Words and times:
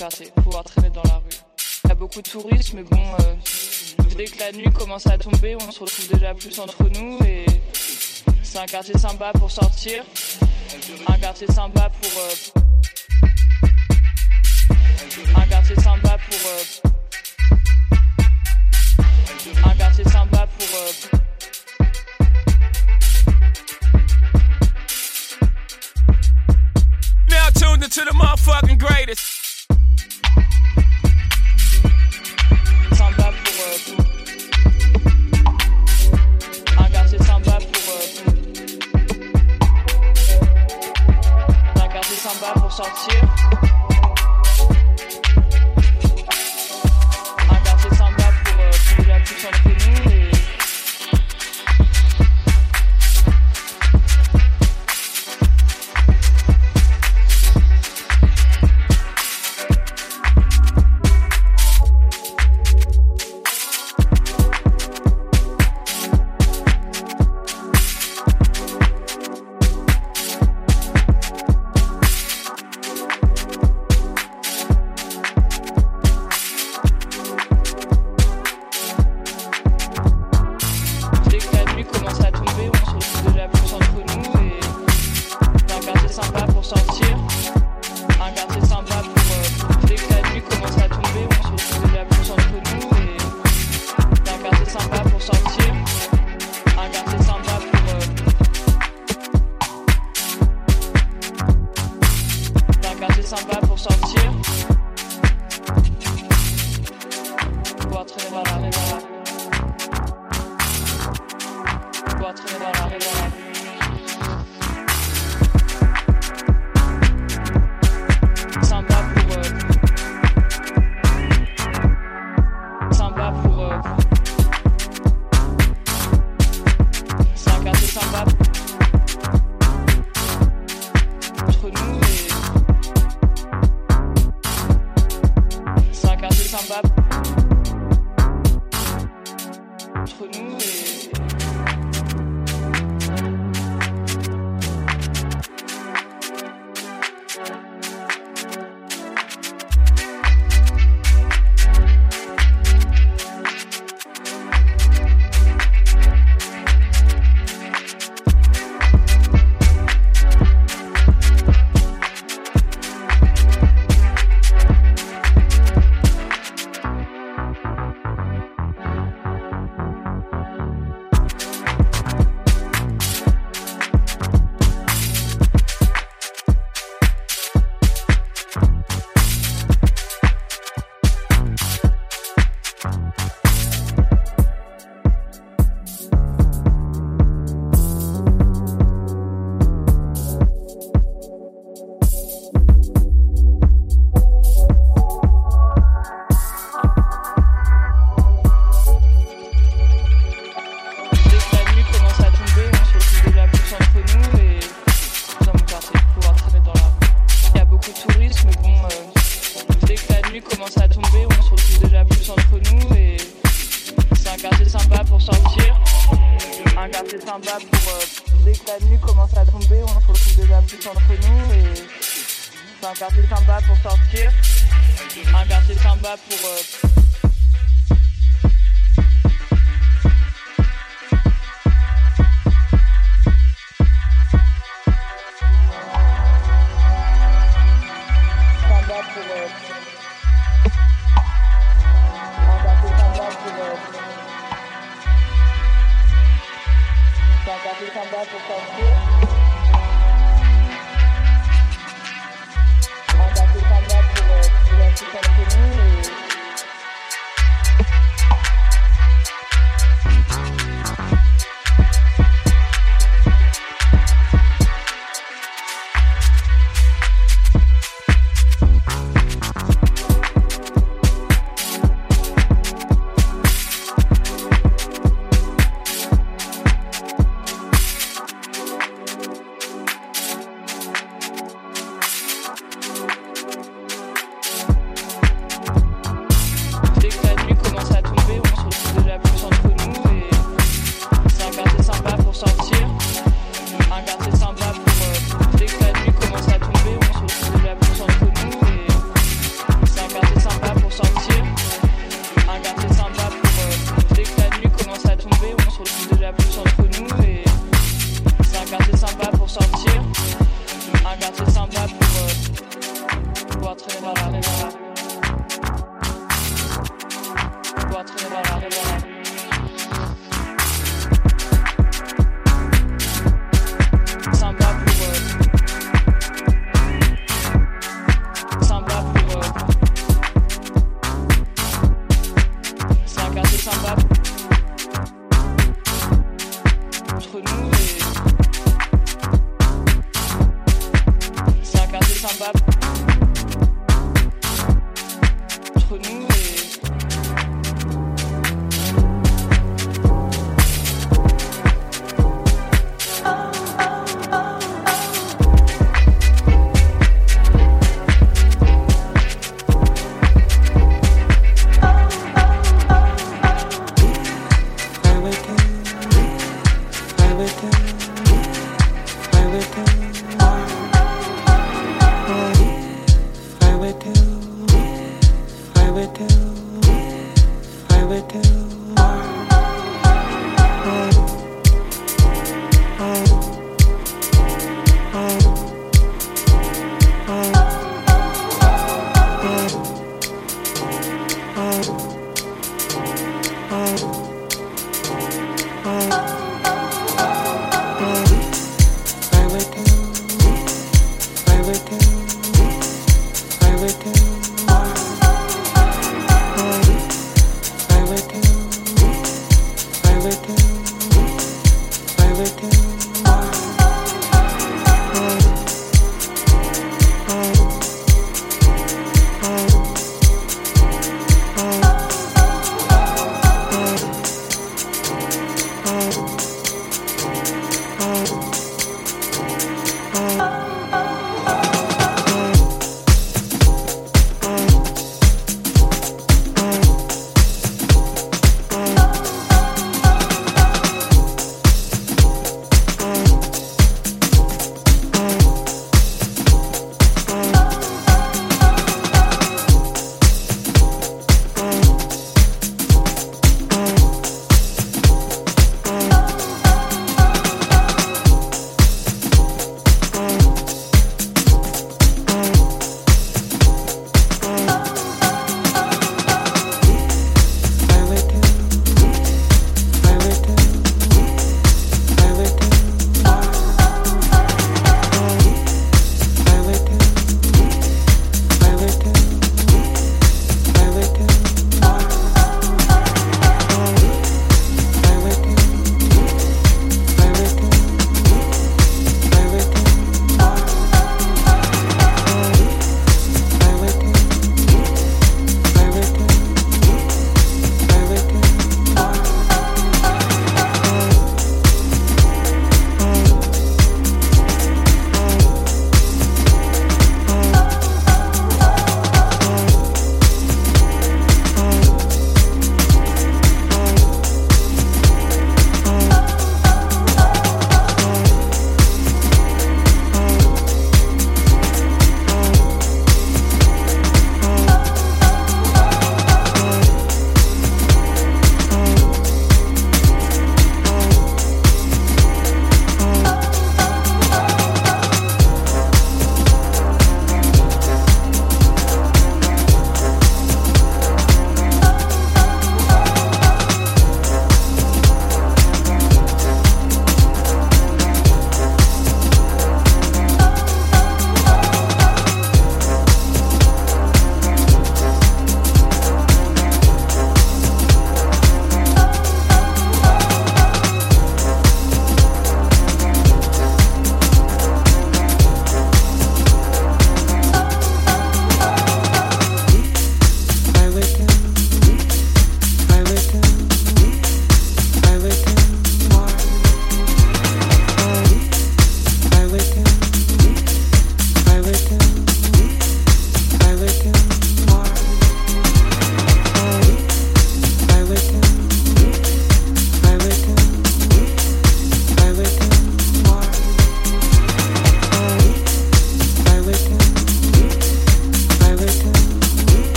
liberté, 0.00 0.32
pouvoir 0.42 0.64
traîner 0.64 0.88
dans 0.90 1.02
la 1.02 1.16
rue. 1.16 1.36
Il 1.84 1.88
y 1.88 1.92
a 1.92 1.94
beaucoup 1.94 2.22
de 2.22 2.28
touristes, 2.28 2.72
mais 2.72 2.82
bon, 2.84 3.02
euh, 3.20 3.34
dès 4.16 4.24
que 4.24 4.38
la 4.38 4.52
nuit 4.52 4.70
commence 4.72 5.06
à 5.06 5.18
tomber, 5.18 5.56
on 5.56 5.70
se 5.70 5.80
retrouve 5.80 6.08
déjà 6.08 6.34
plus 6.34 6.58
entre 6.58 6.84
nous 6.84 7.18
et 7.26 7.44
c'est 8.42 8.58
un 8.58 8.66
quartier 8.66 8.96
sympa 8.96 9.30
pour 9.32 9.50
sortir, 9.50 10.02
un 11.06 11.18
quartier 11.18 11.46
sympa 11.48 11.90
pour. 12.00 12.10
Euh, 12.18 12.59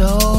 So 0.00 0.29